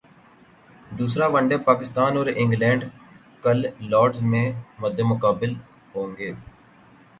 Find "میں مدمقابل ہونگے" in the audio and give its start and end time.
4.31-6.31